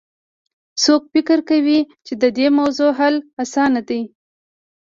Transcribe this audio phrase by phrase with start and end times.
[0.83, 4.01] څوک فکر کوي چې د دې موضوع حل اسانه ده